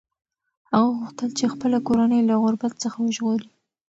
هغه 0.71 0.89
غوښتل 0.99 1.29
چې 1.37 1.45
خپله 1.53 1.77
کورنۍ 1.87 2.21
له 2.29 2.35
غربت 2.43 2.73
څخه 2.83 2.97
وژغوري. 3.01 3.49